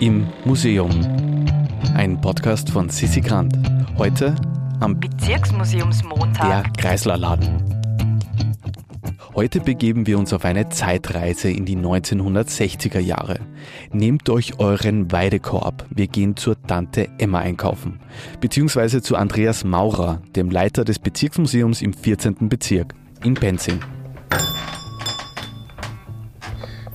im 0.00 0.26
Museum. 0.46 0.90
Ein 1.94 2.20
Podcast 2.20 2.70
von 2.70 2.88
Sissi 2.88 3.20
Grant. 3.20 3.54
Heute 3.98 4.34
am 4.80 4.98
Bezirksmuseumsmontag. 4.98 6.48
Der 6.48 6.72
Kreislerladen. 6.72 7.62
Heute 9.34 9.60
begeben 9.60 10.06
wir 10.06 10.18
uns 10.18 10.32
auf 10.32 10.44
eine 10.44 10.70
Zeitreise 10.70 11.50
in 11.50 11.66
die 11.66 11.76
1960er 11.76 12.98
Jahre. 12.98 13.40
Nehmt 13.92 14.28
euch 14.30 14.58
euren 14.58 15.12
Weidekorb. 15.12 15.86
Wir 15.90 16.08
gehen 16.08 16.34
zur 16.34 16.60
Tante 16.62 17.08
Emma 17.18 17.40
einkaufen. 17.40 18.00
Beziehungsweise 18.40 19.02
zu 19.02 19.16
Andreas 19.16 19.64
Maurer, 19.64 20.22
dem 20.34 20.50
Leiter 20.50 20.84
des 20.84 20.98
Bezirksmuseums 20.98 21.82
im 21.82 21.92
14. 21.92 22.48
Bezirk 22.48 22.94
in 23.22 23.34
Penzing. 23.34 23.80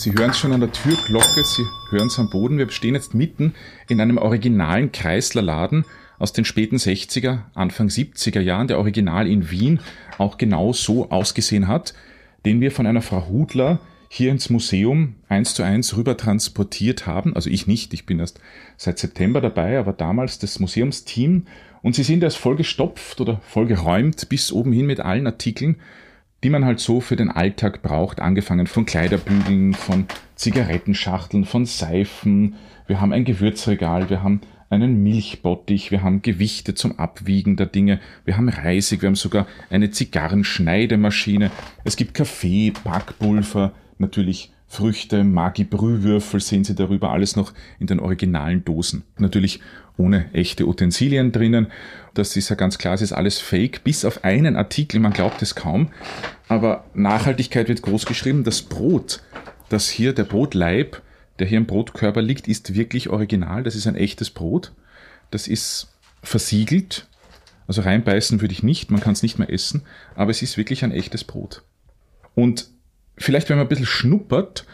Sie 0.00 0.12
hören 0.12 0.30
es 0.30 0.38
schon 0.38 0.52
an 0.52 0.60
der 0.60 0.72
Türglocke, 0.72 1.44
Sie 1.44 1.64
hören 1.90 2.06
es 2.06 2.18
am 2.18 2.30
Boden. 2.30 2.56
Wir 2.56 2.70
stehen 2.70 2.94
jetzt 2.94 3.14
mitten 3.14 3.54
in 3.86 4.00
einem 4.00 4.16
originalen 4.16 4.92
Kreislerladen 4.92 5.84
aus 6.18 6.32
den 6.32 6.46
späten 6.46 6.76
60er, 6.76 7.40
Anfang 7.54 7.88
70er 7.88 8.40
Jahren, 8.40 8.66
der 8.66 8.78
original 8.78 9.26
in 9.26 9.50
Wien 9.50 9.80
auch 10.16 10.38
genau 10.38 10.72
so 10.72 11.10
ausgesehen 11.10 11.68
hat 11.68 11.94
den 12.44 12.60
wir 12.60 12.72
von 12.72 12.86
einer 12.86 13.02
Frau 13.02 13.28
Hudler 13.28 13.80
hier 14.08 14.30
ins 14.30 14.50
Museum 14.50 15.14
eins 15.28 15.54
zu 15.54 15.62
eins 15.62 15.96
rüber 15.96 16.16
transportiert 16.16 17.06
haben. 17.06 17.36
Also 17.36 17.48
ich 17.48 17.66
nicht, 17.66 17.94
ich 17.94 18.06
bin 18.06 18.18
erst 18.18 18.40
seit 18.76 18.98
September 18.98 19.40
dabei, 19.40 19.78
aber 19.78 19.92
damals 19.92 20.38
das 20.38 20.58
Museumsteam. 20.58 21.46
Und 21.82 21.94
sie 21.94 22.02
sind 22.02 22.22
erst 22.22 22.38
vollgestopft 22.38 23.20
oder 23.20 23.40
vollgeräumt 23.48 24.28
bis 24.28 24.52
oben 24.52 24.72
hin 24.72 24.86
mit 24.86 25.00
allen 25.00 25.26
Artikeln, 25.26 25.76
die 26.42 26.50
man 26.50 26.64
halt 26.64 26.80
so 26.80 27.00
für 27.00 27.16
den 27.16 27.30
Alltag 27.30 27.82
braucht, 27.82 28.20
angefangen 28.20 28.66
von 28.66 28.86
Kleiderbügeln, 28.86 29.74
von 29.74 30.06
Zigarettenschachteln, 30.36 31.44
von 31.44 31.66
Seifen. 31.66 32.54
Wir 32.86 33.00
haben 33.00 33.12
ein 33.12 33.24
Gewürzregal, 33.24 34.08
wir 34.08 34.22
haben 34.22 34.40
einen 34.70 35.02
Milchbottich, 35.02 35.90
wir 35.90 36.02
haben 36.02 36.22
Gewichte 36.22 36.74
zum 36.74 36.98
Abwiegen 36.98 37.56
der 37.56 37.66
Dinge, 37.66 38.00
wir 38.24 38.36
haben 38.36 38.48
Reisig, 38.48 39.02
wir 39.02 39.08
haben 39.08 39.16
sogar 39.16 39.46
eine 39.68 39.90
Zigarrenschneidemaschine, 39.90 41.50
es 41.84 41.96
gibt 41.96 42.14
Kaffee, 42.14 42.72
Backpulver, 42.84 43.72
natürlich 43.98 44.52
Früchte, 44.72 45.24
Magi-Brühwürfel 45.24 46.40
sehen 46.40 46.62
Sie 46.62 46.76
darüber, 46.76 47.10
alles 47.10 47.34
noch 47.34 47.52
in 47.80 47.88
den 47.88 47.98
originalen 47.98 48.64
Dosen. 48.64 49.02
Natürlich 49.18 49.58
ohne 49.96 50.32
echte 50.32 50.64
Utensilien 50.64 51.32
drinnen. 51.32 51.66
Das 52.14 52.36
ist 52.36 52.50
ja 52.50 52.54
ganz 52.54 52.78
klar, 52.78 52.94
es 52.94 53.02
ist 53.02 53.12
alles 53.12 53.40
fake, 53.40 53.82
bis 53.82 54.04
auf 54.04 54.22
einen 54.22 54.54
Artikel, 54.54 55.00
man 55.00 55.12
glaubt 55.12 55.42
es 55.42 55.56
kaum. 55.56 55.88
Aber 56.46 56.84
Nachhaltigkeit 56.94 57.66
wird 57.66 57.82
groß 57.82 58.06
geschrieben. 58.06 58.44
Das 58.44 58.62
Brot, 58.62 59.24
das 59.70 59.88
hier, 59.88 60.12
der 60.12 60.22
Brotleib, 60.22 61.02
der 61.40 61.48
hier 61.48 61.58
im 61.58 61.66
Brotkörper 61.66 62.22
liegt, 62.22 62.46
ist 62.46 62.72
wirklich 62.72 63.10
original. 63.10 63.64
Das 63.64 63.74
ist 63.74 63.88
ein 63.88 63.96
echtes 63.96 64.30
Brot. 64.30 64.70
Das 65.32 65.48
ist 65.48 65.88
versiegelt. 66.22 67.08
Also 67.66 67.82
reinbeißen 67.82 68.40
würde 68.40 68.54
ich 68.54 68.62
nicht, 68.62 68.92
man 68.92 69.00
kann 69.00 69.14
es 69.14 69.24
nicht 69.24 69.40
mehr 69.40 69.52
essen, 69.52 69.82
aber 70.14 70.30
es 70.30 70.42
ist 70.42 70.56
wirklich 70.56 70.84
ein 70.84 70.92
echtes 70.92 71.24
Brot. 71.24 71.64
Und 72.36 72.68
vielleicht, 73.20 73.48
wenn 73.48 73.56
man 73.56 73.66
ein 73.66 73.68
bisschen 73.68 73.86
schnuppert, 73.86 74.66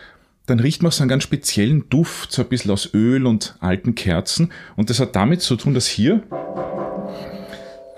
dann 0.47 0.61
riecht 0.61 0.83
man 0.83 0.93
so 0.93 1.03
einen 1.03 1.09
ganz 1.09 1.25
speziellen 1.25 1.89
Duft, 1.89 2.33
so 2.33 2.43
ein 2.43 2.49
bisschen 2.49 2.71
aus 2.71 2.95
Öl 2.95 3.27
und 3.27 3.57
alten 3.61 3.95
Kerzen. 3.95 4.53
Und 4.77 4.91
das 4.91 5.01
hat 5.01 5.17
damit 5.17 5.43
zu 5.43 5.57
tun, 5.57 5.75
dass 5.75 5.87
hier 5.87 6.23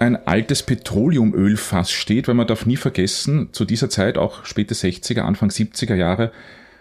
ein 0.01 0.17
altes 0.27 0.63
Petroleumölfass 0.63 1.91
steht, 1.91 2.29
weil 2.29 2.35
man 2.35 2.47
darf 2.47 2.65
nie 2.65 2.77
vergessen, 2.77 3.49
zu 3.53 3.65
dieser 3.65 3.91
Zeit, 3.91 4.17
auch 4.17 4.45
späte 4.45 4.75
60er, 4.75 5.21
Anfang 5.21 5.51
70er 5.51 5.95
Jahre, 5.95 6.33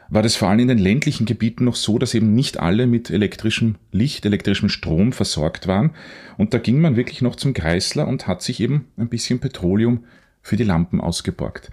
war 0.09 0.23
das 0.23 0.38
vor 0.38 0.47
allem 0.47 0.59
in 0.59 0.67
den 0.69 0.77
ländlichen 0.77 1.25
Gebieten 1.25 1.65
noch 1.65 1.75
so, 1.75 1.97
dass 1.97 2.13
eben 2.13 2.33
nicht 2.33 2.59
alle 2.59 2.88
mit 2.88 3.09
elektrischem 3.09 3.75
Licht, 3.91 4.25
elektrischem 4.25 4.69
Strom 4.69 5.11
versorgt 5.11 5.67
waren. 5.67 5.91
Und 6.38 6.53
da 6.53 6.59
ging 6.59 6.79
man 6.79 6.95
wirklich 6.95 7.21
noch 7.21 7.35
zum 7.35 7.53
Kreisler 7.53 8.07
und 8.07 8.27
hat 8.27 8.41
sich 8.41 8.61
eben 8.61 8.88
ein 8.95 9.09
bisschen 9.09 9.39
Petroleum 9.39 10.06
für 10.41 10.56
die 10.56 10.63
Lampen 10.63 11.01
ausgeborgt. 11.01 11.72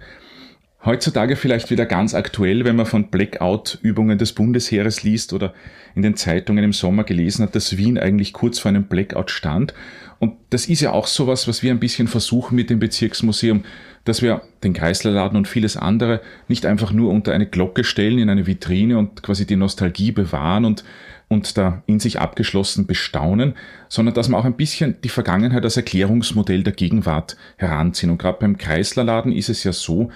Heutzutage 0.85 1.35
vielleicht 1.35 1.71
wieder 1.71 1.87
ganz 1.87 2.13
aktuell, 2.13 2.63
wenn 2.63 2.75
man 2.75 2.85
von 2.85 3.09
Blackout-Übungen 3.09 4.19
des 4.19 4.33
Bundesheeres 4.33 5.01
liest 5.01 5.33
oder 5.33 5.53
in 5.95 6.03
den 6.03 6.15
Zeitungen 6.15 6.63
im 6.63 6.73
Sommer 6.73 7.03
gelesen 7.03 7.43
hat, 7.43 7.55
dass 7.55 7.75
Wien 7.75 7.97
eigentlich 7.97 8.33
kurz 8.33 8.59
vor 8.59 8.69
einem 8.69 8.83
Blackout 8.83 9.31
stand. 9.31 9.73
Und 10.19 10.33
das 10.51 10.67
ist 10.67 10.81
ja 10.81 10.91
auch 10.91 11.07
sowas, 11.07 11.47
was 11.47 11.63
wir 11.63 11.71
ein 11.71 11.79
bisschen 11.79 12.07
versuchen 12.07 12.55
mit 12.55 12.69
dem 12.69 12.77
Bezirksmuseum, 12.77 13.63
dass 14.03 14.21
wir 14.21 14.43
den 14.63 14.73
Kreislerladen 14.73 15.37
und 15.37 15.47
vieles 15.47 15.75
andere 15.75 16.21
nicht 16.47 16.67
einfach 16.67 16.91
nur 16.91 17.09
unter 17.09 17.33
eine 17.33 17.47
Glocke 17.47 17.83
stellen, 17.83 18.19
in 18.19 18.29
eine 18.29 18.45
Vitrine 18.45 18.99
und 18.99 19.23
quasi 19.23 19.47
die 19.47 19.55
Nostalgie 19.55 20.11
bewahren 20.11 20.65
und 20.65 20.83
und 21.27 21.57
da 21.57 21.81
in 21.87 21.99
sich 21.99 22.19
abgeschlossen 22.19 22.85
bestaunen, 22.85 23.55
sondern 23.89 24.13
dass 24.13 24.29
man 24.29 24.39
auch 24.39 24.45
ein 24.45 24.57
bisschen 24.57 24.97
die 25.03 25.09
Vergangenheit 25.09 25.63
als 25.63 25.75
Erklärungsmodell 25.75 26.61
der 26.61 26.73
Gegenwart 26.73 27.35
heranziehen. 27.57 28.11
Und 28.11 28.19
gerade 28.19 28.37
beim 28.39 28.57
Kreislerladen 28.57 29.31
ist 29.31 29.49
es 29.49 29.63
ja 29.63 29.73
so, 29.73 30.11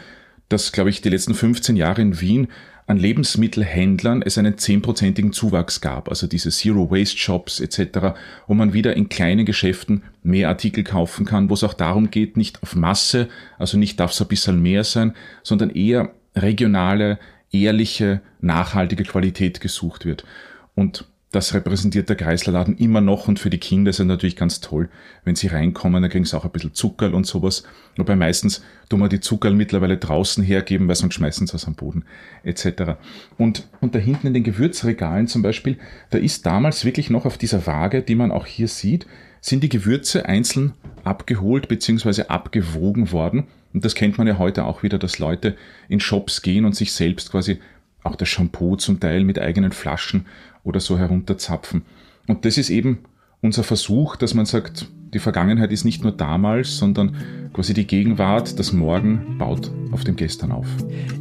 dass, 0.50 0.72
glaube 0.72 0.90
ich, 0.90 1.02
die 1.02 1.10
letzten 1.10 1.34
15 1.34 1.76
Jahre 1.76 2.02
in 2.02 2.20
Wien 2.20 2.48
an 2.90 2.98
Lebensmittelhändlern 2.98 4.24
es 4.24 4.40
einen 4.40 4.58
zehnprozentigen 4.58 5.32
Zuwachs 5.32 5.80
gab, 5.80 6.10
also 6.10 6.26
diese 6.26 6.50
Zero 6.50 6.90
Waste 6.90 7.20
Shops 7.20 7.60
etc., 7.60 8.16
wo 8.48 8.56
man 8.56 8.74
wieder 8.74 8.96
in 8.96 9.10
kleinen 9.10 9.46
Geschäften 9.46 10.02
mehr 10.24 10.50
Artikel 10.50 10.84
kaufen 10.84 11.24
kann, 11.24 11.52
wo 11.52 11.54
es 11.54 11.64
auch 11.64 11.76
darum 11.76 12.10
geht, 12.10 12.36
nicht 12.36 12.64
auf 12.64 12.76
Masse, 12.76 13.30
also 13.60 13.78
nicht 13.78 14.00
darf 14.00 14.12
es 14.12 14.22
ein 14.22 14.28
bisschen 14.28 14.60
mehr 14.60 14.84
sein, 14.84 15.14
sondern 15.44 15.70
eher 15.70 16.12
regionale, 16.36 17.20
ehrliche, 17.52 18.22
nachhaltige 18.42 19.04
Qualität 19.04 19.62
gesucht 19.62 20.06
wird. 20.06 20.26
Und 20.74 21.06
das 21.32 21.54
repräsentiert 21.54 22.10
der 22.10 22.16
Kreislerladen 22.16 22.76
immer 22.78 23.02
noch 23.02 23.28
und 23.28 23.38
für 23.38 23.52
die 23.52 23.60
Kinder 23.60 23.92
ist 23.92 24.00
es 24.00 24.06
natürlich 24.06 24.36
ganz 24.36 24.62
toll, 24.62 24.90
wenn 25.26 25.36
sie 25.36 25.48
reinkommen, 25.48 26.02
dann 26.02 26.10
kriegen 26.10 26.26
sie 26.26 26.36
auch 26.36 26.46
ein 26.46 26.52
bisschen 26.52 26.74
Zuckerl 26.74 27.14
und 27.14 27.28
sowas. 27.28 27.64
Wobei 27.98 28.16
meistens 28.16 28.64
tun 28.90 29.00
wir 29.00 29.10
die 29.10 29.20
Zuckerl 29.20 29.54
mittlerweile 29.54 29.98
draußen 29.98 30.44
hergeben, 30.44 30.88
weil 30.88 30.96
sonst 30.96 31.14
schmeißen 31.14 31.46
sie 31.46 31.54
was 31.54 31.68
am 31.68 31.76
Boden 31.76 32.04
etc. 32.44 32.96
Und, 33.38 33.68
und 33.80 33.94
da 33.94 34.00
hinten 34.00 34.28
in 34.28 34.34
den 34.34 34.44
Gewürzregalen 34.44 35.28
zum 35.28 35.44
Beispiel, 35.44 35.78
da 36.10 36.18
ist 36.18 36.48
damals 36.48 36.84
wirklich 36.84 37.12
noch 37.12 37.26
auf 37.26 37.38
dieser 37.38 37.68
Waage, 37.68 38.02
die 38.02 38.16
man 38.16 38.32
auch 38.32 38.48
hier 38.48 38.68
sieht, 38.68 39.06
sind 39.42 39.64
die 39.64 39.70
Gewürze 39.70 40.26
einzeln 40.26 40.74
abgeholt 41.04 41.68
bzw. 41.68 42.24
abgewogen 42.24 43.12
worden. 43.12 43.46
Und 43.74 43.86
das 43.86 43.94
kennt 43.94 44.18
man 44.18 44.26
ja 44.26 44.40
heute 44.40 44.66
auch 44.66 44.82
wieder, 44.82 44.98
dass 44.98 45.20
Leute 45.20 45.56
in 45.88 46.00
Shops 46.00 46.42
gehen 46.42 46.66
und 46.66 46.76
sich 46.76 46.92
selbst 46.92 47.32
quasi 47.32 47.60
auch 48.04 48.16
das 48.16 48.30
Shampoo 48.30 48.76
zum 48.76 49.00
Teil 49.00 49.24
mit 49.24 49.40
eigenen 49.40 49.72
Flaschen 49.72 50.26
oder 50.64 50.80
so 50.80 50.98
herunterzapfen. 50.98 51.84
Und 52.28 52.46
das 52.46 52.58
ist 52.58 52.70
eben 52.70 53.00
unser 53.42 53.64
Versuch, 53.64 54.16
dass 54.16 54.34
man 54.34 54.46
sagt, 54.46 54.88
die 55.14 55.20
Vergangenheit 55.20 55.72
ist 55.72 55.86
nicht 55.86 56.04
nur 56.04 56.12
damals, 56.12 56.78
sondern 56.78 57.16
quasi 57.54 57.74
die 57.74 57.88
Gegenwart, 57.88 58.60
das 58.60 58.74
Morgen 58.74 59.38
baut 59.40 59.72
auf 59.92 60.04
dem 60.04 60.16
Gestern 60.16 60.52
auf. 60.52 60.68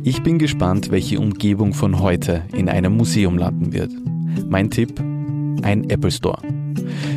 Ich 0.05 0.22
bin 0.22 0.39
gespannt, 0.39 0.91
welche 0.91 1.19
Umgebung 1.19 1.72
von 1.72 2.00
heute 2.00 2.43
in 2.53 2.69
einem 2.69 2.97
Museum 2.97 3.39
landen 3.39 3.72
wird. 3.72 3.91
Mein 4.47 4.71
Tipp, 4.71 5.00
ein 5.62 5.89
Apple 5.89 6.10
Store. 6.10 6.57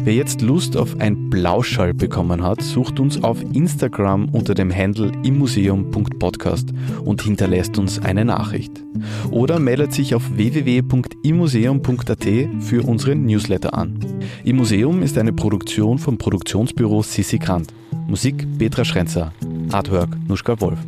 Wer 0.04 0.14
jetzt 0.14 0.42
Lust 0.42 0.78
auf 0.78 1.00
ein 1.00 1.30
Blauschall 1.30 1.94
bekommen 1.94 2.44
hat, 2.44 2.62
sucht 2.62 3.00
uns 3.00 3.24
auf 3.24 3.42
Instagram 3.54 4.30
unter 4.30 4.54
dem 4.54 4.74
Handle 4.76 5.12
immuseum.podcast 5.24 6.70
und 7.04 7.22
hinterlässt 7.22 7.78
uns 7.78 8.00
eine 8.00 8.26
Nachricht. 8.26 8.84
Oder 9.30 9.60
meldet 9.60 9.94
sich 9.94 10.16
auf 10.16 10.24
www.immuseum.at 10.36 12.28
für 12.60 12.84
unseren 12.88 13.26
Newsletter 13.26 13.74
an. 13.74 14.00
Im 14.44 14.58
Museum 14.58 15.02
ist 15.04 15.18
eine 15.18 15.34
Produktion 15.34 15.98
vom 15.98 16.18
Produktionsbüro 16.18 17.02
Sissi 17.02 17.38
Grant. 17.38 17.74
Musik 18.08 18.46
Petra 18.58 18.84
Schrenzer. 18.84 19.34
Artwork 19.72 20.10
Nuschka 20.28 20.60
Wolf. 20.60 20.80